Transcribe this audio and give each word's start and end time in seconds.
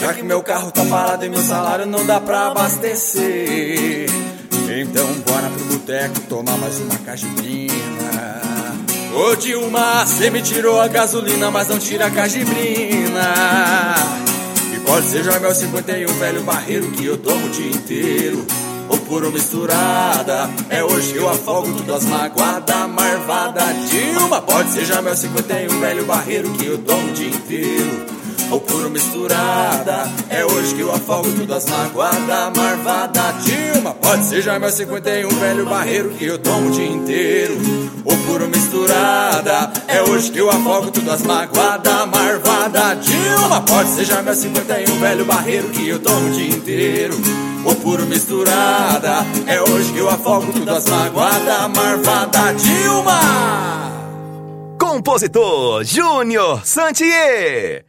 Já 0.00 0.14
que 0.14 0.22
meu 0.22 0.40
carro 0.40 0.70
tá 0.70 0.84
parado 0.84 1.24
e 1.24 1.28
meu 1.28 1.42
salário 1.42 1.86
não 1.86 2.06
dá 2.06 2.20
pra 2.20 2.46
abastecer. 2.46 4.06
Então 4.68 5.06
bora 5.26 5.48
pro 5.50 5.64
boteco 5.66 6.20
tomar 6.28 6.56
mais 6.56 6.78
uma 6.80 6.96
cajibrina. 6.98 8.42
Ô 9.14 9.36
Dilma, 9.36 10.06
cê 10.06 10.30
me 10.30 10.42
tirou 10.42 10.80
a 10.80 10.88
gasolina, 10.88 11.50
mas 11.50 11.68
não 11.68 11.78
tira 11.78 12.06
a 12.06 12.10
cajibrina. 12.10 13.34
E 14.74 14.78
pode 14.80 15.06
ser 15.06 15.22
Jamel 15.22 15.54
51, 15.54 16.12
velho 16.14 16.42
barreiro 16.42 16.90
que 16.92 17.04
eu 17.04 17.16
tomo 17.18 17.46
o 17.46 17.50
dia 17.50 17.70
inteiro. 17.70 18.44
Ou 18.88 18.98
puro 18.98 19.30
misturada, 19.32 20.50
é 20.68 20.82
hoje 20.82 21.12
que 21.12 21.18
eu 21.18 21.28
afogo 21.28 21.72
tudo 21.72 21.94
as 21.94 22.04
magoadas, 22.04 22.88
marvada 22.90 23.62
Dilma. 23.88 24.42
Pode 24.42 24.70
ser 24.72 24.84
Jamel 24.84 25.16
51, 25.16 25.80
velho 25.80 26.04
barreiro 26.04 26.50
que 26.52 26.66
eu 26.66 26.78
tomo 26.78 27.08
o 27.08 27.12
dia 27.12 27.28
inteiro 27.28 28.06
ou 28.50 28.60
puro 28.60 28.90
misturada. 28.90 29.73
É 30.34 30.44
hoje 30.44 30.74
que 30.74 30.80
eu 30.80 30.92
afogo 30.92 31.30
tudo 31.30 31.54
as 31.54 31.64
magoadas, 31.66 32.56
marvada 32.56 33.32
Dilma. 33.44 33.94
Pode 33.94 34.24
ser 34.24 34.42
Jamel 34.42 34.68
51, 34.68 35.28
velho 35.28 35.64
barreiro 35.64 36.10
que 36.10 36.24
eu 36.24 36.38
tomo 36.40 36.70
o 36.70 36.72
dia 36.72 36.88
inteiro. 36.88 37.54
Ou 38.04 38.16
puro 38.26 38.48
misturada. 38.48 39.72
É 39.86 40.02
hoje 40.02 40.32
que 40.32 40.38
eu 40.38 40.50
afogo 40.50 40.90
tudo 40.90 41.08
as 41.12 41.22
magoadas, 41.22 42.08
marvada 42.08 42.96
Dilma. 42.96 43.60
Pode 43.60 43.90
ser 43.90 44.06
Jamel 44.06 44.34
51, 44.34 44.98
velho 44.98 45.24
barreiro 45.24 45.68
que 45.68 45.88
eu 45.88 46.00
tomo 46.00 46.26
o 46.26 46.32
dia 46.32 46.48
inteiro. 46.48 47.14
Ou 47.64 47.74
puro 47.76 48.04
misturada. 48.04 49.24
É 49.46 49.62
hoje 49.62 49.92
que 49.92 49.98
eu 49.98 50.10
afogo 50.10 50.52
tudo 50.52 50.68
as 50.68 50.84
magoadas, 50.86 51.70
marvada 51.76 52.52
Dilma. 52.54 53.20
Compositor 54.80 55.84
Júnior 55.84 56.66
Santier 56.66 57.84